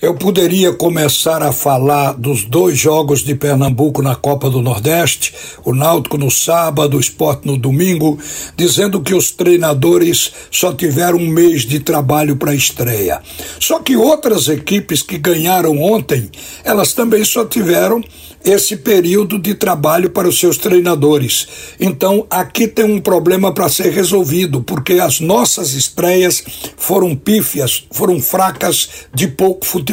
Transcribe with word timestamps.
eu 0.00 0.14
poderia 0.14 0.72
começar 0.72 1.42
a 1.42 1.52
falar 1.52 2.12
dos 2.12 2.44
dois 2.44 2.78
jogos 2.78 3.20
de 3.22 3.34
Pernambuco 3.34 4.00
na 4.00 4.14
Copa 4.14 4.48
do 4.48 4.62
Nordeste, 4.62 5.34
o 5.62 5.74
Náutico 5.74 6.16
no 6.16 6.30
sábado, 6.30 6.96
o 6.96 7.00
Esporte 7.00 7.46
no 7.46 7.58
domingo, 7.58 8.18
dizendo 8.56 9.02
que 9.02 9.14
os 9.14 9.30
treinadores 9.30 10.32
só 10.50 10.72
tiveram 10.72 11.18
um 11.18 11.28
mês 11.28 11.66
de 11.66 11.80
trabalho 11.80 12.36
para 12.36 12.52
a 12.52 12.54
estreia. 12.54 13.20
Só 13.58 13.78
que 13.80 13.94
outras 13.94 14.48
equipes 14.48 15.02
que 15.02 15.18
ganharam 15.18 15.78
ontem, 15.78 16.30
elas 16.64 16.94
também 16.94 17.22
só 17.22 17.44
tiveram 17.44 18.02
esse 18.44 18.76
período 18.76 19.38
de 19.38 19.54
trabalho 19.54 20.10
para 20.10 20.28
os 20.28 20.38
seus 20.38 20.56
treinadores. 20.56 21.46
Então, 21.78 22.26
aqui 22.30 22.66
tem 22.66 22.84
um 22.84 23.00
problema 23.00 23.52
para 23.52 23.68
ser 23.68 23.92
resolvido, 23.92 24.62
porque 24.62 24.94
as 24.94 25.20
nossas 25.20 25.74
estreias 25.74 26.42
foram 26.76 27.14
pífias, 27.14 27.84
foram 27.90 28.20
fracas 28.20 28.88
de 29.14 29.28
pouco 29.28 29.66
futebol. 29.66 29.89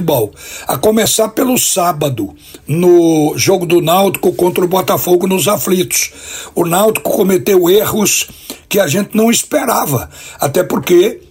A 0.68 0.78
começar 0.78 1.30
pelo 1.30 1.58
sábado, 1.58 2.34
no 2.68 3.34
jogo 3.38 3.66
do 3.66 3.82
Náutico 3.82 4.34
contra 4.34 4.64
o 4.64 4.68
Botafogo 4.68 5.28
nos 5.28 5.48
aflitos. 5.48 6.12
O 6.56 6.66
Náutico 6.66 7.10
cometeu 7.10 7.70
erros 7.70 8.28
que 8.70 8.80
a 8.80 8.88
gente 8.88 9.16
não 9.16 9.32
esperava, 9.32 10.10
até 10.40 10.64
porque 10.64 11.22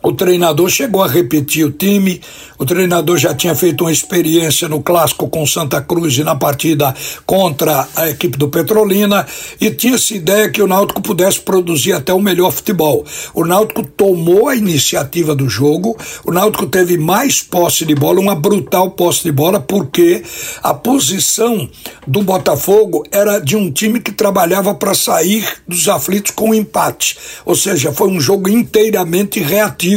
o 0.00 0.12
treinador 0.12 0.68
chegou 0.68 1.02
a 1.02 1.08
repetir 1.08 1.66
o 1.66 1.72
time, 1.72 2.20
o 2.56 2.64
treinador 2.64 3.18
já 3.18 3.34
tinha 3.34 3.54
feito 3.54 3.82
uma 3.82 3.90
experiência 3.90 4.68
no 4.68 4.80
clássico 4.80 5.28
com 5.28 5.44
Santa 5.44 5.80
Cruz 5.80 6.16
e 6.16 6.22
na 6.22 6.36
partida 6.36 6.94
contra 7.26 7.88
a 7.96 8.08
equipe 8.08 8.38
do 8.38 8.48
Petrolina. 8.48 9.26
E 9.60 9.70
tinha-se 9.72 10.14
ideia 10.14 10.50
que 10.50 10.62
o 10.62 10.68
Náutico 10.68 11.02
pudesse 11.02 11.40
produzir 11.40 11.94
até 11.94 12.12
o 12.14 12.20
melhor 12.20 12.52
futebol. 12.52 13.04
O 13.34 13.44
Náutico 13.44 13.84
tomou 13.84 14.48
a 14.48 14.54
iniciativa 14.54 15.34
do 15.34 15.48
jogo, 15.48 15.96
o 16.24 16.30
Náutico 16.30 16.66
teve 16.66 16.96
mais 16.96 17.42
posse 17.42 17.84
de 17.84 17.94
bola, 17.96 18.20
uma 18.20 18.36
brutal 18.36 18.92
posse 18.92 19.24
de 19.24 19.32
bola, 19.32 19.58
porque 19.58 20.22
a 20.62 20.74
posição 20.74 21.68
do 22.06 22.22
Botafogo 22.22 23.04
era 23.10 23.40
de 23.40 23.56
um 23.56 23.70
time 23.70 23.98
que 23.98 24.12
trabalhava 24.12 24.74
para 24.74 24.94
sair 24.94 25.44
dos 25.66 25.88
aflitos 25.88 26.30
com 26.30 26.50
um 26.50 26.54
empate, 26.54 27.18
ou 27.44 27.56
seja, 27.56 27.92
foi 27.92 28.08
um 28.08 28.20
jogo 28.20 28.48
inteiramente 28.48 29.40
reativo 29.40 29.87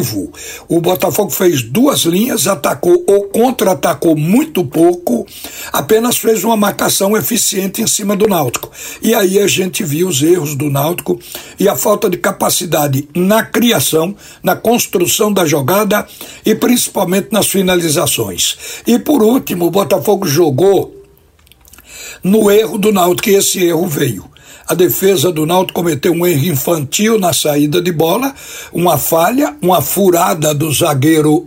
o 0.68 0.80
Botafogo 0.80 1.32
fez 1.32 1.62
duas 1.62 2.02
linhas, 2.02 2.48
atacou 2.48 3.04
ou 3.08 3.24
contra-atacou 3.24 4.16
muito 4.16 4.64
pouco, 4.64 5.26
apenas 5.72 6.18
fez 6.18 6.44
uma 6.44 6.56
marcação 6.56 7.18
eficiente 7.18 7.82
em 7.82 7.88
cima 7.88 8.16
do 8.16 8.28
Náutico. 8.28 8.72
E 9.02 9.14
aí 9.14 9.40
a 9.40 9.48
gente 9.48 9.84
viu 9.84 10.08
os 10.08 10.22
erros 10.22 10.56
do 10.56 10.70
Náutico 10.70 11.20
e 11.60 11.68
a 11.68 11.76
falta 11.76 12.10
de 12.10 12.18
capacidade 12.18 13.08
na 13.16 13.44
criação, 13.44 14.16
na 14.44 14.56
construção 14.56 15.32
da 15.32 15.46
jogada 15.46 16.08
e 16.46 16.56
principalmente 16.56 17.30
nas 17.32 17.48
finalizações. 17.48 18.58
E 18.86 18.98
por 19.00 19.22
último, 19.22 19.66
o 19.66 19.72
Botafogo 19.72 20.28
jogou 20.28 20.96
no 22.24 22.52
erro 22.52 22.78
do 22.78 22.92
Náutico 22.92 23.30
e 23.30 23.36
esse 23.36 23.64
erro 23.64 23.88
veio. 23.88 24.31
A 24.72 24.74
defesa 24.74 25.34
do 25.34 25.46
Náutico 25.46 25.82
cometeu 25.82 26.14
um 26.14 26.26
erro 26.26 26.46
infantil 26.46 27.20
na 27.20 27.34
saída 27.34 27.82
de 27.82 27.92
bola, 27.92 28.34
uma 28.72 28.98
falha, 28.98 29.54
uma 29.62 29.82
furada 29.82 30.54
do 30.54 30.72
zagueiro 30.72 31.46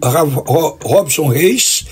Robson 0.84 1.28
Reis 1.28 1.86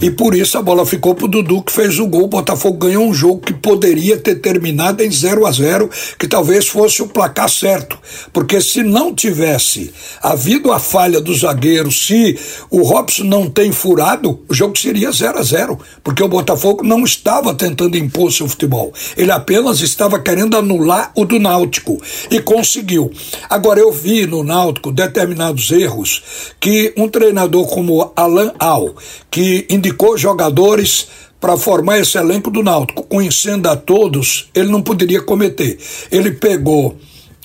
e 0.00 0.12
por 0.12 0.32
isso 0.32 0.56
a 0.56 0.62
bola 0.62 0.86
ficou 0.86 1.12
pro 1.12 1.26
Dudu 1.26 1.60
que 1.60 1.72
fez 1.72 1.98
o 1.98 2.06
gol. 2.06 2.24
O 2.24 2.28
Botafogo 2.28 2.86
ganhou 2.86 3.04
um 3.04 3.12
jogo 3.12 3.40
que 3.40 3.52
poderia 3.52 4.16
ter 4.16 4.36
terminado 4.36 5.02
em 5.02 5.10
0 5.10 5.44
a 5.44 5.50
0 5.50 5.90
que 6.16 6.28
talvez 6.28 6.68
fosse 6.68 7.02
o 7.02 7.08
placar 7.08 7.50
certo. 7.50 7.98
Porque 8.32 8.60
se 8.60 8.84
não 8.84 9.12
tivesse 9.12 9.92
havido 10.22 10.70
a 10.70 10.78
falha 10.78 11.20
do 11.20 11.34
zagueiro, 11.34 11.90
se 11.90 12.38
o 12.70 12.82
Robson 12.82 13.24
não 13.24 13.50
tem 13.50 13.72
furado, 13.72 14.40
o 14.48 14.54
jogo 14.54 14.78
seria 14.78 15.10
0 15.10 15.36
a 15.36 15.42
0 15.42 15.78
Porque 16.04 16.22
o 16.22 16.28
Botafogo 16.28 16.84
não 16.84 17.02
estava 17.02 17.52
tentando 17.52 17.98
impor 17.98 18.32
seu 18.32 18.46
futebol. 18.46 18.92
Ele 19.16 19.32
apenas 19.32 19.80
estava 19.80 20.20
querendo 20.20 20.56
anular 20.56 21.10
o 21.16 21.24
do 21.24 21.40
Náutico. 21.40 22.00
E 22.30 22.40
conseguiu. 22.40 23.10
Agora, 23.50 23.80
eu 23.80 23.90
vi 23.90 24.26
no 24.26 24.44
Náutico 24.44 24.92
determinados 24.92 25.72
erros 25.72 26.22
que 26.60 26.94
um 26.96 27.08
treinador 27.08 27.66
como 27.66 28.12
Alan 28.14 28.52
Al, 28.60 28.94
que 29.28 29.66
indicou 29.68 29.87
jogadores 30.16 31.08
para 31.40 31.56
formar 31.56 31.98
esse 31.98 32.18
elenco 32.18 32.50
do 32.50 32.62
Náutico, 32.62 33.04
conhecendo 33.04 33.68
a 33.68 33.76
todos, 33.76 34.48
ele 34.54 34.70
não 34.70 34.82
poderia 34.82 35.22
cometer. 35.22 35.78
Ele 36.10 36.32
pegou 36.32 36.96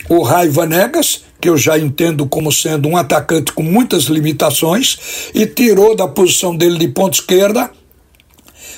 o 0.09 0.21
Raiva 0.21 0.65
Negas, 0.65 1.23
que 1.39 1.49
eu 1.49 1.57
já 1.57 1.77
entendo 1.77 2.25
como 2.25 2.51
sendo 2.51 2.87
um 2.89 2.97
atacante 2.97 3.51
com 3.51 3.63
muitas 3.63 4.05
limitações, 4.05 4.97
e 5.33 5.45
tirou 5.45 5.95
da 5.95 6.07
posição 6.07 6.55
dele 6.55 6.79
de 6.79 6.87
ponta 6.87 7.17
esquerda 7.17 7.69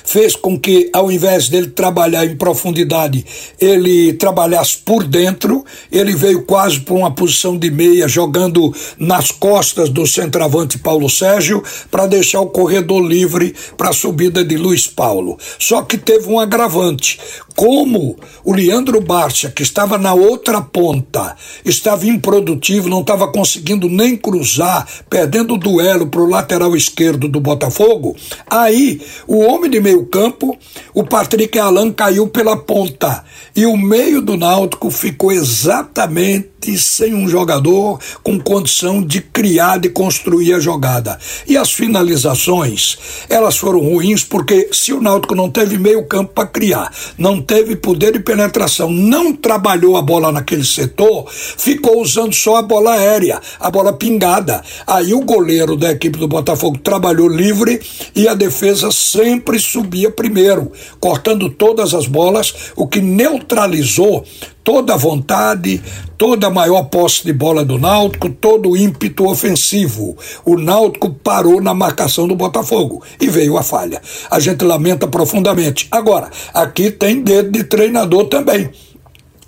fez 0.06 0.34
com 0.34 0.58
que, 0.58 0.88
ao 0.92 1.10
invés 1.10 1.48
dele 1.48 1.66
trabalhar 1.68 2.24
em 2.24 2.36
profundidade, 2.36 3.26
ele 3.60 4.12
trabalhasse 4.14 4.78
por 4.78 5.04
dentro. 5.04 5.64
Ele 5.90 6.14
veio 6.14 6.44
quase 6.44 6.80
para 6.80 6.94
uma 6.94 7.10
posição 7.10 7.58
de 7.58 7.70
meia, 7.70 8.08
jogando 8.08 8.72
nas 8.98 9.30
costas 9.30 9.90
do 9.90 10.06
centroavante 10.06 10.78
Paulo 10.78 11.10
Sérgio, 11.10 11.62
para 11.90 12.06
deixar 12.06 12.40
o 12.40 12.46
corredor 12.46 13.02
livre 13.02 13.54
para 13.76 13.90
a 13.90 13.92
subida 13.92 14.44
de 14.44 14.56
Luiz 14.56 14.86
Paulo. 14.86 15.36
Só 15.58 15.82
que 15.82 15.98
teve 15.98 16.28
um 16.28 16.38
agravante. 16.38 17.18
Como 17.54 18.16
o 18.44 18.52
Leandro 18.52 19.00
Barça, 19.00 19.50
que 19.50 19.62
estava 19.62 19.98
na 19.98 20.12
outra 20.14 20.60
ponta, 20.60 21.34
estava 21.64 22.06
improdutivo, 22.06 22.88
não 22.88 23.00
estava 23.00 23.32
conseguindo 23.32 23.88
nem 23.88 24.14
cruzar, 24.16 24.86
perdendo 25.08 25.54
o 25.54 25.58
duelo 25.58 26.06
para 26.06 26.20
o 26.20 26.28
lateral 26.28 26.76
esquerdo 26.76 27.28
do 27.28 27.40
Botafogo, 27.40 28.14
aí 28.48 29.00
o 29.26 29.38
homem 29.38 29.70
de 29.70 29.80
meio 29.80 29.95
meio 29.96 30.06
campo, 30.06 30.56
o 30.92 31.04
Patrick 31.04 31.58
Alan 31.58 31.90
caiu 31.90 32.28
pela 32.28 32.56
ponta 32.56 33.24
e 33.54 33.64
o 33.64 33.76
meio 33.76 34.20
do 34.20 34.36
Náutico 34.36 34.90
ficou 34.90 35.32
exatamente 35.32 36.76
sem 36.76 37.14
um 37.14 37.28
jogador 37.28 38.00
com 38.24 38.40
condição 38.40 39.00
de 39.00 39.20
criar, 39.20 39.78
de 39.78 39.88
construir 39.88 40.54
a 40.54 40.58
jogada. 40.58 41.16
E 41.46 41.56
as 41.56 41.70
finalizações, 41.72 42.98
elas 43.28 43.56
foram 43.56 43.78
ruins 43.80 44.24
porque 44.24 44.70
se 44.72 44.92
o 44.92 45.00
Náutico 45.00 45.34
não 45.34 45.48
teve 45.48 45.78
meio 45.78 46.04
campo 46.04 46.32
para 46.34 46.48
criar, 46.48 46.92
não 47.16 47.40
teve 47.40 47.76
poder 47.76 48.12
de 48.12 48.20
penetração, 48.20 48.90
não 48.90 49.32
trabalhou 49.32 49.96
a 49.96 50.02
bola 50.02 50.32
naquele 50.32 50.64
setor, 50.64 51.30
ficou 51.30 52.02
usando 52.02 52.34
só 52.34 52.56
a 52.56 52.62
bola 52.62 52.94
aérea, 52.94 53.40
a 53.60 53.70
bola 53.70 53.92
pingada. 53.92 54.62
Aí 54.86 55.14
o 55.14 55.20
goleiro 55.20 55.76
da 55.76 55.92
equipe 55.92 56.18
do 56.18 56.26
Botafogo 56.26 56.78
trabalhou 56.78 57.28
livre 57.28 57.80
e 58.14 58.26
a 58.26 58.34
defesa 58.34 58.90
sempre 58.90 59.60
subia 59.86 60.10
primeiro, 60.10 60.72
cortando 60.98 61.48
todas 61.48 61.94
as 61.94 62.06
bolas, 62.06 62.72
o 62.74 62.88
que 62.88 63.00
neutralizou 63.00 64.24
toda 64.64 64.94
a 64.94 64.96
vontade, 64.96 65.80
toda 66.18 66.48
a 66.48 66.50
maior 66.50 66.84
posse 66.84 67.24
de 67.24 67.32
bola 67.32 67.64
do 67.64 67.78
Náutico, 67.78 68.28
todo 68.28 68.70
o 68.70 68.76
ímpeto 68.76 69.28
ofensivo. 69.28 70.16
O 70.44 70.58
Náutico 70.58 71.08
parou 71.08 71.60
na 71.60 71.72
marcação 71.72 72.26
do 72.26 72.34
Botafogo 72.34 73.00
e 73.20 73.28
veio 73.28 73.56
a 73.56 73.62
falha. 73.62 74.02
A 74.28 74.40
gente 74.40 74.64
lamenta 74.64 75.06
profundamente. 75.06 75.86
Agora, 75.88 76.30
aqui 76.52 76.90
tem 76.90 77.22
dedo 77.22 77.52
de 77.52 77.62
treinador 77.62 78.24
também. 78.24 78.68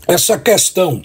Essa 0.06 0.38
questão 0.38 1.02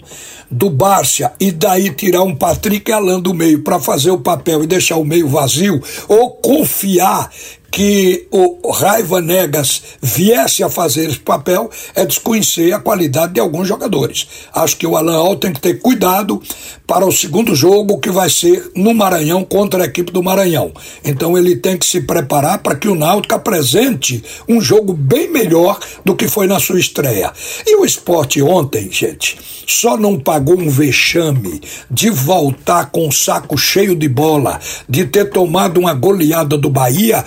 do 0.50 0.70
Bárcia 0.70 1.32
e 1.40 1.50
daí 1.50 1.90
tirar 1.90 2.22
um 2.22 2.34
Patrick 2.34 2.90
Alan 2.92 3.20
do 3.20 3.34
meio 3.34 3.62
para 3.62 3.80
fazer 3.80 4.12
o 4.12 4.20
papel 4.20 4.62
e 4.62 4.66
deixar 4.66 4.96
o 4.96 5.04
meio 5.04 5.28
vazio, 5.28 5.82
ou 6.08 6.30
confiar 6.30 7.30
que 7.74 8.28
o 8.30 8.70
Raiva 8.70 9.20
Negas 9.20 9.82
viesse 10.00 10.62
a 10.62 10.70
fazer 10.70 11.08
esse 11.08 11.18
papel 11.18 11.68
é 11.96 12.06
desconhecer 12.06 12.72
a 12.72 12.78
qualidade 12.78 13.32
de 13.32 13.40
alguns 13.40 13.66
jogadores. 13.66 14.28
Acho 14.54 14.76
que 14.76 14.86
o 14.86 14.96
Alan 14.96 15.16
Al 15.16 15.34
tem 15.34 15.52
que 15.52 15.60
ter 15.60 15.80
cuidado 15.80 16.40
para 16.86 17.04
o 17.04 17.10
segundo 17.10 17.52
jogo 17.52 17.98
que 17.98 18.12
vai 18.12 18.30
ser 18.30 18.70
no 18.76 18.94
Maranhão 18.94 19.42
contra 19.42 19.82
a 19.82 19.86
equipe 19.86 20.12
do 20.12 20.22
Maranhão. 20.22 20.72
Então 21.04 21.36
ele 21.36 21.56
tem 21.56 21.76
que 21.76 21.84
se 21.84 22.02
preparar 22.02 22.58
para 22.58 22.76
que 22.76 22.86
o 22.86 22.94
Náutico 22.94 23.34
apresente 23.34 24.22
um 24.48 24.60
jogo 24.60 24.92
bem 24.92 25.28
melhor 25.28 25.76
do 26.04 26.14
que 26.14 26.28
foi 26.28 26.46
na 26.46 26.60
sua 26.60 26.78
estreia. 26.78 27.32
E 27.66 27.74
o 27.74 27.84
esporte 27.84 28.40
ontem, 28.40 28.88
gente, 28.88 29.36
só 29.66 29.96
não 29.96 30.18
pagou 30.18 30.58
um 30.58 30.68
vexame 30.68 31.60
de 31.90 32.08
voltar 32.10 32.90
com 32.92 33.08
o 33.08 33.12
saco 33.12 33.58
cheio 33.58 33.96
de 33.96 34.08
bola, 34.08 34.60
de 34.88 35.06
ter 35.06 35.30
tomado 35.30 35.80
uma 35.80 35.94
goleada 35.94 36.56
do 36.56 36.70
Bahia, 36.70 37.24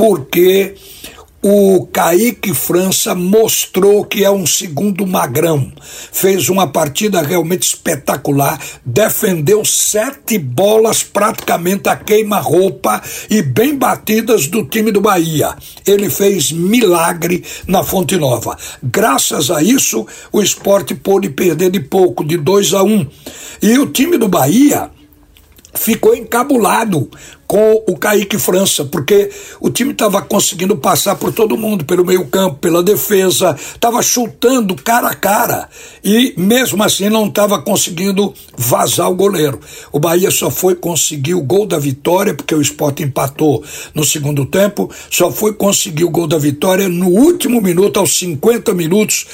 porque 0.00 0.76
o 1.42 1.86
Kaique 1.92 2.54
França 2.54 3.14
mostrou 3.14 4.02
que 4.02 4.24
é 4.24 4.30
um 4.30 4.46
segundo 4.46 5.06
magrão. 5.06 5.70
Fez 6.10 6.48
uma 6.48 6.66
partida 6.66 7.20
realmente 7.20 7.64
espetacular, 7.64 8.58
defendeu 8.82 9.62
sete 9.62 10.38
bolas 10.38 11.02
praticamente 11.02 11.86
a 11.90 11.96
queima-roupa 11.96 13.02
e 13.28 13.42
bem 13.42 13.76
batidas 13.76 14.46
do 14.46 14.64
time 14.64 14.90
do 14.90 15.02
Bahia. 15.02 15.54
Ele 15.86 16.08
fez 16.08 16.50
milagre 16.50 17.44
na 17.66 17.84
Fonte 17.84 18.16
Nova. 18.16 18.56
Graças 18.82 19.50
a 19.50 19.62
isso, 19.62 20.06
o 20.32 20.40
esporte 20.40 20.94
pôde 20.94 21.28
perder 21.28 21.70
de 21.70 21.80
pouco, 21.80 22.24
de 22.24 22.38
2 22.38 22.72
a 22.72 22.82
1. 22.82 22.86
Um. 22.86 23.06
E 23.60 23.78
o 23.78 23.84
time 23.84 24.16
do 24.16 24.28
Bahia 24.28 24.90
ficou 25.74 26.14
encabulado 26.14 27.08
com 27.46 27.82
o 27.88 27.96
Kaique 27.96 28.38
França, 28.38 28.84
porque 28.84 29.28
o 29.60 29.70
time 29.70 29.90
estava 29.90 30.22
conseguindo 30.22 30.76
passar 30.76 31.16
por 31.16 31.32
todo 31.32 31.56
mundo, 31.56 31.84
pelo 31.84 32.06
meio-campo, 32.06 32.60
pela 32.60 32.80
defesa, 32.80 33.56
estava 33.58 34.00
chutando 34.02 34.76
cara 34.76 35.08
a 35.08 35.14
cara 35.16 35.68
e 36.04 36.32
mesmo 36.36 36.80
assim 36.84 37.08
não 37.08 37.26
estava 37.26 37.60
conseguindo 37.60 38.32
vazar 38.56 39.10
o 39.10 39.16
goleiro. 39.16 39.58
O 39.90 39.98
Bahia 39.98 40.30
só 40.30 40.48
foi 40.48 40.76
conseguir 40.76 41.34
o 41.34 41.42
gol 41.42 41.66
da 41.66 41.76
vitória, 41.76 42.34
porque 42.34 42.54
o 42.54 42.62
Sport 42.62 43.00
empatou 43.00 43.64
no 43.94 44.04
segundo 44.04 44.46
tempo, 44.46 44.88
só 45.10 45.28
foi 45.32 45.52
conseguir 45.52 46.04
o 46.04 46.10
gol 46.10 46.28
da 46.28 46.38
vitória 46.38 46.88
no 46.88 47.08
último 47.08 47.60
minuto, 47.60 47.98
aos 47.98 48.16
50 48.16 48.72
minutos 48.74 49.26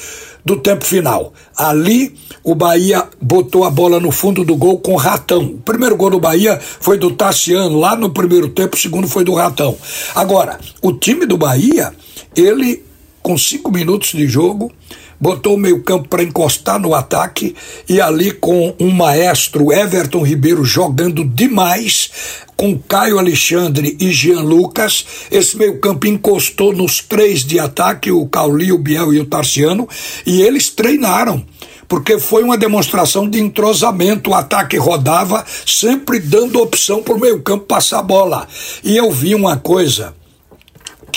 do 0.43 0.55
tempo 0.55 0.85
final. 0.85 1.33
Ali, 1.55 2.15
o 2.43 2.55
Bahia 2.55 3.06
botou 3.21 3.63
a 3.63 3.69
bola 3.69 3.99
no 3.99 4.11
fundo 4.11 4.43
do 4.43 4.55
gol 4.55 4.79
com 4.79 4.93
o 4.93 4.97
Ratão. 4.97 5.43
O 5.43 5.57
primeiro 5.57 5.95
gol 5.95 6.09
do 6.09 6.19
Bahia 6.19 6.59
foi 6.61 6.97
do 6.97 7.11
Tassiano, 7.11 7.79
lá 7.79 7.95
no 7.95 8.09
primeiro 8.09 8.49
tempo, 8.49 8.75
o 8.75 8.79
segundo 8.79 9.07
foi 9.07 9.23
do 9.23 9.33
Ratão. 9.33 9.77
Agora, 10.15 10.59
o 10.81 10.93
time 10.93 11.25
do 11.25 11.37
Bahia, 11.37 11.93
ele, 12.35 12.83
com 13.21 13.37
cinco 13.37 13.71
minutos 13.71 14.11
de 14.11 14.27
jogo, 14.27 14.71
botou 15.19 15.55
o 15.55 15.57
meio-campo 15.57 16.07
para 16.07 16.23
encostar 16.23 16.79
no 16.79 16.93
ataque 16.93 17.55
e 17.89 17.99
ali 17.99 18.31
com 18.31 18.75
um 18.79 18.91
maestro 18.91 19.73
Everton 19.73 20.23
Ribeiro 20.23 20.63
jogando 20.63 21.25
demais, 21.25 22.09
com 22.55 22.77
Caio 22.77 23.19
Alexandre 23.19 23.97
e 23.99 24.11
Jean 24.11 24.41
Lucas. 24.41 25.05
Esse 25.31 25.57
meio-campo 25.57 26.07
encostou 26.07 26.73
nos 26.73 27.01
três 27.01 27.43
de 27.43 27.59
ataque, 27.59 28.11
o 28.11 28.27
Cauli, 28.27 28.71
o 28.71 28.77
Biel 28.77 29.13
e 29.13 29.19
o 29.19 29.25
Tarciano, 29.25 29.87
e 30.25 30.41
eles 30.41 30.69
treinaram 30.69 31.43
porque 31.87 32.19
foi 32.19 32.43
uma 32.43 32.57
demonstração 32.57 33.29
de 33.29 33.39
entrosamento. 33.39 34.31
O 34.31 34.33
ataque 34.33 34.77
rodava, 34.77 35.45
sempre 35.65 36.19
dando 36.19 36.61
opção 36.61 37.01
para 37.01 37.13
o 37.13 37.19
meio-campo 37.19 37.65
passar 37.65 37.99
a 37.99 38.03
bola. 38.03 38.47
E 38.83 38.97
eu 38.97 39.11
vi 39.11 39.33
uma 39.33 39.57
coisa 39.57 40.13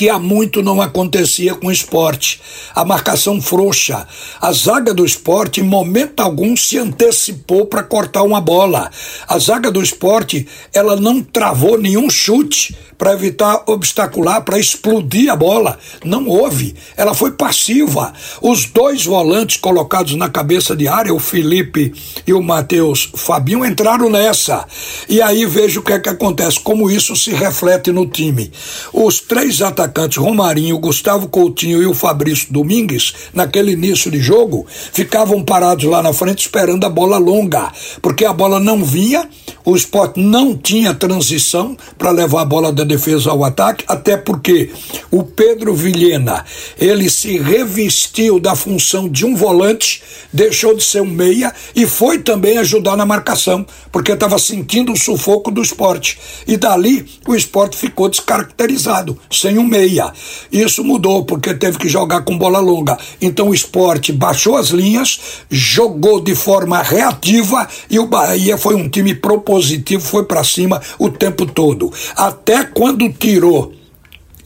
que 0.00 0.08
há 0.08 0.18
muito 0.18 0.62
não 0.62 0.80
acontecia 0.80 1.54
com 1.54 1.66
o 1.66 1.70
esporte. 1.70 2.40
A 2.74 2.86
marcação 2.86 3.38
frouxa. 3.38 4.08
A 4.40 4.50
zaga 4.50 4.94
do 4.94 5.04
esporte, 5.04 5.60
em 5.60 5.64
momento 5.64 6.20
algum, 6.20 6.56
se 6.56 6.78
antecipou 6.78 7.66
para 7.66 7.82
cortar 7.82 8.22
uma 8.22 8.40
bola. 8.40 8.90
A 9.28 9.38
zaga 9.38 9.70
do 9.70 9.82
esporte, 9.82 10.48
ela 10.72 10.96
não 10.96 11.22
travou 11.22 11.76
nenhum 11.76 12.08
chute 12.08 12.74
para 13.00 13.14
evitar 13.14 13.62
obstacular, 13.66 14.42
para 14.42 14.58
explodir 14.58 15.32
a 15.32 15.36
bola. 15.36 15.78
Não 16.04 16.28
houve. 16.28 16.74
Ela 16.96 17.14
foi 17.14 17.32
passiva. 17.32 18.12
Os 18.42 18.66
dois 18.66 19.06
volantes 19.06 19.56
colocados 19.56 20.14
na 20.16 20.28
cabeça 20.28 20.76
de 20.76 20.86
área, 20.86 21.14
o 21.14 21.18
Felipe 21.18 21.94
e 22.26 22.34
o 22.34 22.42
Matheus 22.42 23.10
Fabinho, 23.14 23.64
entraram 23.64 24.10
nessa. 24.10 24.66
E 25.08 25.22
aí 25.22 25.46
veja 25.46 25.80
o 25.80 25.82
que 25.82 25.94
é 25.94 25.98
que 25.98 26.10
acontece, 26.10 26.60
como 26.60 26.90
isso 26.90 27.16
se 27.16 27.30
reflete 27.30 27.90
no 27.90 28.06
time. 28.06 28.52
Os 28.92 29.18
três 29.20 29.62
atacantes, 29.62 29.89
Romarinho, 30.16 30.78
Gustavo 30.78 31.28
Coutinho 31.28 31.82
e 31.82 31.86
o 31.86 31.94
Fabrício 31.94 32.52
Domingues, 32.52 33.14
naquele 33.34 33.72
início 33.72 34.10
de 34.10 34.18
jogo, 34.18 34.66
ficavam 34.68 35.42
parados 35.42 35.84
lá 35.84 36.02
na 36.02 36.12
frente 36.12 36.40
esperando 36.40 36.84
a 36.84 36.88
bola 36.88 37.18
longa, 37.18 37.72
porque 38.00 38.24
a 38.24 38.32
bola 38.32 38.60
não 38.60 38.84
vinha, 38.84 39.28
o 39.64 39.76
esporte 39.76 40.20
não 40.20 40.56
tinha 40.56 40.94
transição 40.94 41.76
para 41.98 42.10
levar 42.10 42.42
a 42.42 42.44
bola 42.44 42.72
da 42.72 42.84
defesa 42.84 43.30
ao 43.30 43.44
ataque, 43.44 43.84
até 43.88 44.16
porque 44.16 44.70
o 45.10 45.22
Pedro 45.22 45.74
Vilhena, 45.74 46.44
ele 46.78 47.10
se 47.10 47.38
revestiu 47.38 48.38
da 48.38 48.54
função 48.54 49.08
de 49.08 49.26
um 49.26 49.34
volante, 49.34 50.02
deixou 50.32 50.76
de 50.76 50.84
ser 50.84 51.02
um 51.02 51.06
meia 51.06 51.52
e 51.74 51.86
foi 51.86 52.18
também 52.18 52.58
ajudar 52.58 52.96
na 52.96 53.06
marcação, 53.06 53.66
porque 53.90 54.12
estava 54.12 54.38
sentindo 54.38 54.92
o 54.92 54.96
sufoco 54.96 55.50
do 55.50 55.62
esporte. 55.62 56.18
E 56.46 56.56
dali 56.56 57.06
o 57.26 57.34
esporte 57.34 57.76
ficou 57.76 58.08
descaracterizado, 58.08 59.18
sem 59.30 59.58
um 59.58 59.64
meia. 59.64 59.79
Isso 60.50 60.84
mudou, 60.84 61.24
porque 61.24 61.54
teve 61.54 61.78
que 61.78 61.88
jogar 61.88 62.22
com 62.22 62.36
bola 62.36 62.58
longa. 62.58 62.98
Então 63.20 63.48
o 63.48 63.54
esporte 63.54 64.12
baixou 64.12 64.56
as 64.56 64.68
linhas, 64.68 65.20
jogou 65.50 66.20
de 66.20 66.34
forma 66.34 66.82
reativa 66.82 67.68
e 67.88 67.98
o 67.98 68.06
Bahia 68.06 68.56
foi 68.56 68.74
um 68.74 68.88
time 68.88 69.14
propositivo, 69.14 70.02
foi 70.02 70.24
para 70.24 70.44
cima 70.44 70.80
o 70.98 71.08
tempo 71.08 71.46
todo. 71.46 71.92
Até 72.16 72.64
quando 72.64 73.10
tirou 73.12 73.79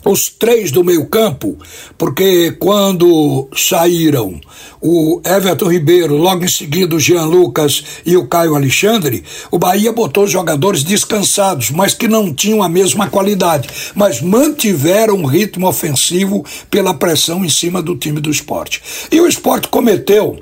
os 0.05 0.29
três 0.29 0.71
do 0.71 0.85
meio 0.85 1.07
campo, 1.07 1.57
porque 1.97 2.53
quando 2.53 3.49
saíram 3.57 4.41
o 4.81 5.21
Everton 5.25 5.71
Ribeiro, 5.71 6.17
logo 6.17 6.45
em 6.45 6.49
seguida 6.49 6.95
o 6.95 7.01
Jean 7.01 7.25
Lucas 7.25 7.83
e 8.05 8.17
o 8.17 8.27
Caio 8.27 8.55
Alexandre, 8.55 9.25
o 9.51 9.59
Bahia 9.59 9.93
botou 9.93 10.27
jogadores 10.27 10.85
descansados, 10.85 11.71
mas 11.71 11.95
que 11.95 12.07
não 12.07 12.35
tinham 12.35 12.63
a 12.63 12.69
mesma 12.69 13.09
qualidade, 13.09 13.69
mas 13.95 14.21
mantiveram 14.21 15.17
um 15.17 15.27
ritmo 15.27 15.67
ofensivo 15.67 16.45
pela 16.71 16.93
pressão 16.93 17.45
em 17.45 17.49
cima 17.49 17.81
do 17.81 17.97
time 17.97 18.21
do 18.21 18.31
esporte. 18.31 18.83
E 19.11 19.21
o 19.21 19.27
esporte 19.27 19.69
cometeu 19.69 20.39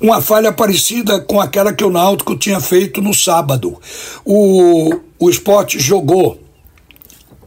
uma 0.00 0.20
falha 0.20 0.52
parecida 0.52 1.20
com 1.20 1.40
aquela 1.40 1.72
que 1.72 1.84
o 1.84 1.90
Náutico 1.90 2.36
tinha 2.36 2.60
feito 2.60 3.00
no 3.00 3.14
sábado. 3.14 3.80
O, 4.24 4.94
o 5.18 5.30
esporte 5.30 5.78
jogou 5.78 6.38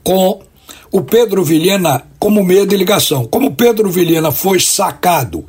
com 0.03 0.41
o 0.91 1.01
Pedro 1.03 1.43
Vilhena 1.43 2.08
como 2.19 2.43
meia 2.43 2.67
de 2.67 2.75
ligação. 2.75 3.25
Como 3.25 3.55
Pedro 3.55 3.89
Vilhena 3.89 4.31
foi 4.31 4.59
sacado 4.59 5.45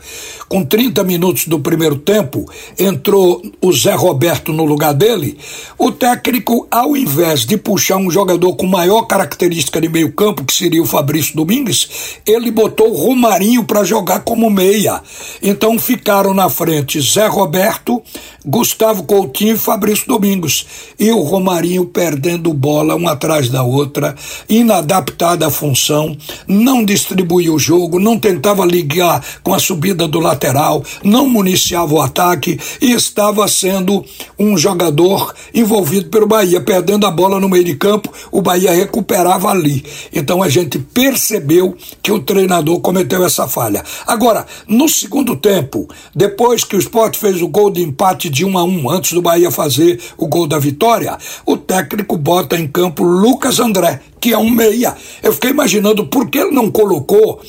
com 0.49 0.65
30 0.65 1.03
minutos 1.05 1.47
do 1.47 1.59
primeiro 1.59 1.97
tempo, 1.97 2.49
entrou 2.79 3.43
o 3.61 3.73
Zé 3.73 3.95
Roberto 3.95 4.53
no 4.53 4.65
lugar 4.65 4.95
dele, 4.95 5.37
o 5.77 5.91
técnico, 5.91 6.67
ao 6.71 6.97
invés 6.97 7.45
de 7.45 7.57
puxar 7.57 7.97
um 7.97 8.11
jogador 8.11 8.55
com 8.57 8.67
maior 8.67 9.03
característica 9.03 9.81
de 9.81 9.89
meio 9.89 10.13
campo, 10.13 10.45
que 10.45 10.53
seria 10.53 10.83
o 10.83 10.87
Fabrício 10.87 11.35
Domingues, 11.35 12.19
ele 12.27 12.51
botou 12.51 12.91
o 12.93 12.97
Romarinho 12.97 13.65
para 13.65 13.85
jogar 13.85 14.21
como 14.21 14.49
meia. 14.51 15.03
Então 15.43 15.79
ficaram 15.79 16.33
na 16.33 16.49
frente 16.49 17.01
Zé 17.01 17.27
Roberto, 17.27 18.03
Gustavo 18.45 19.05
Coutinho 19.05 19.55
e 19.55 19.59
Fabrício 19.59 20.07
Domingos. 20.07 20.67
E 20.99 21.11
o 21.11 21.21
Romarinho 21.21 21.87
perdendo 21.87 22.53
bola 22.53 22.95
uma 22.95 23.13
atrás 23.13 23.49
da 23.49 23.63
outra, 23.63 24.15
inadaptada 24.49 25.47
à 25.47 25.51
função, 25.51 26.17
não 26.61 26.85
distribuía 26.85 27.53
o 27.53 27.59
jogo, 27.59 27.99
não 27.99 28.19
tentava 28.19 28.65
ligar 28.65 29.25
com 29.43 29.55
a 29.55 29.59
subida 29.59 30.07
do 30.07 30.21
lateral, 30.21 30.85
não 31.03 31.29
municiava 31.29 31.95
o 31.95 32.01
ataque 32.01 32.59
e 32.81 32.93
estava 32.93 33.49
sendo 33.49 34.05
um 34.39 34.57
jogador 34.57 35.35
envolvido 35.55 36.11
pelo 36.11 36.27
Bahia, 36.27 36.61
perdendo 36.61 37.07
a 37.07 37.11
bola 37.11 37.41
no 37.41 37.49
meio 37.49 37.65
de 37.65 37.75
campo, 37.75 38.13
o 38.31 38.43
Bahia 38.43 38.73
recuperava 38.73 39.49
ali. 39.49 39.85
Então 40.13 40.43
a 40.43 40.49
gente 40.49 40.79
percebeu 40.79 41.77
que 42.03 42.13
o 42.13 42.21
treinador 42.21 42.81
cometeu 42.81 43.25
essa 43.25 43.49
falha. 43.49 43.83
Agora, 44.07 44.47
no 44.69 44.89
segundo 44.89 45.37
tempo, 45.37 45.89
depois 46.15 46.63
que 46.65 46.77
o 46.77 46.79
Sport 46.79 47.17
fez 47.17 47.41
o 47.41 47.49
gol 47.49 47.71
de 47.71 47.83
empate 47.83 48.29
de 48.29 48.45
um 48.45 48.59
a 48.59 48.65
um, 48.65 48.91
antes 48.91 49.13
do 49.13 49.23
Bahia 49.23 49.51
fazer 49.51 50.01
o 50.17 50.27
gol 50.27 50.47
da 50.47 50.59
vitória, 50.59 51.17
o 51.47 51.57
técnico 51.57 52.17
bota 52.17 52.57
em 52.57 52.67
campo 52.67 53.03
Lucas 53.03 53.59
André, 53.59 54.01
que 54.21 54.33
é 54.33 54.39
um 54.39 54.51
meia. 54.51 54.95
Eu 55.23 55.33
fiquei 55.33 55.51
imaginando 55.51 56.07
por 56.07 56.29
que 56.29 56.39
ele 56.39 56.51
não 56.51 56.71
colocou 56.71 57.41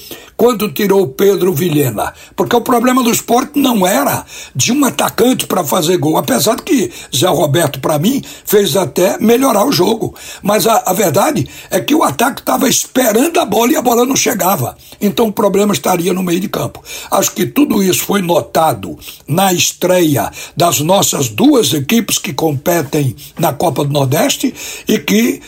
quando 0.42 0.72
tirou 0.72 1.08
Pedro 1.08 1.54
Vilhena. 1.54 2.14
Porque 2.36 2.56
o 2.56 2.62
problema 2.62 3.04
do 3.04 3.12
esporte 3.12 3.60
não 3.60 3.86
era 3.86 4.26
de 4.56 4.72
um 4.72 4.84
atacante 4.86 5.46
para 5.46 5.64
fazer 5.64 5.98
gol. 5.98 6.18
Apesar 6.18 6.56
de 6.56 6.64
que 6.64 6.92
Zé 7.16 7.28
Roberto, 7.28 7.80
para 7.80 8.00
mim, 8.00 8.24
fez 8.44 8.76
até 8.76 9.20
melhorar 9.20 9.66
o 9.68 9.72
jogo. 9.72 10.16
Mas 10.42 10.66
a, 10.66 10.82
a 10.88 10.94
verdade 10.94 11.48
é 11.70 11.80
que 11.80 11.94
o 11.94 12.02
ataque 12.02 12.42
estava 12.42 12.68
esperando 12.68 13.40
a 13.40 13.46
bola 13.46 13.74
e 13.74 13.76
a 13.76 13.84
bola 13.84 14.04
não 14.04 14.16
chegava. 14.16 14.76
Então 15.00 15.28
o 15.28 15.32
problema 15.32 15.74
estaria 15.74 16.12
no 16.12 16.24
meio 16.24 16.40
de 16.40 16.50
campo. 16.50 16.82
Acho 17.12 17.34
que 17.34 17.46
tudo 17.46 17.84
isso 17.84 18.04
foi 18.04 18.24
notado 18.24 18.98
na 19.28 19.54
estreia 19.54 20.32
das 20.58 20.80
nossas 20.80 21.30
duas 21.30 21.72
equipes 21.72 22.18
que 22.18 22.34
competem 22.34 23.16
na 23.38 23.54
Copa 23.54 23.84
do 23.84 23.94
Nordeste 23.94 24.52
e 24.88 24.98
que 24.98 25.40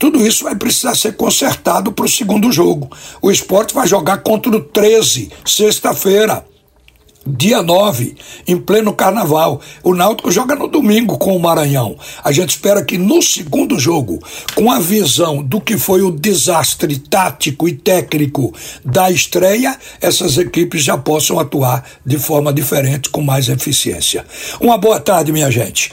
tudo 0.00 0.26
isso 0.26 0.44
vai 0.44 0.56
precisar 0.56 0.94
ser 0.96 1.14
consertado 1.14 1.92
para 1.92 2.06
o 2.06 2.08
segundo 2.08 2.50
jogo. 2.50 2.90
O 3.20 3.30
esporte 3.30 3.74
vai 3.74 3.86
jogar 3.86 4.16
contra 4.22 4.50
o 4.50 4.58
13, 4.58 5.30
sexta-feira. 5.44 6.42
dia 7.26 7.62
9, 7.62 8.16
em 8.48 8.56
pleno 8.56 8.94
carnaval. 8.94 9.60
O 9.84 9.94
Náutico 9.94 10.32
joga 10.32 10.56
no 10.56 10.68
domingo 10.68 11.18
com 11.18 11.36
o 11.36 11.38
Maranhão. 11.38 11.98
A 12.24 12.32
gente 12.32 12.48
espera 12.48 12.82
que 12.82 12.96
no 12.96 13.20
segundo 13.20 13.78
jogo, 13.78 14.18
com 14.54 14.72
a 14.72 14.78
visão 14.78 15.42
do 15.42 15.60
que 15.60 15.76
foi 15.76 16.00
o 16.00 16.10
desastre 16.10 16.98
tático 16.98 17.68
e 17.68 17.76
técnico 17.76 18.54
da 18.82 19.10
estreia, 19.10 19.78
essas 20.00 20.38
equipes 20.38 20.82
já 20.82 20.96
possam 20.96 21.38
atuar 21.38 21.84
de 22.06 22.18
forma 22.18 22.54
diferente, 22.54 23.10
com 23.10 23.20
mais 23.20 23.50
eficiência. 23.50 24.24
Uma 24.58 24.78
boa 24.78 24.98
tarde, 24.98 25.30
minha 25.30 25.50
gente. 25.50 25.92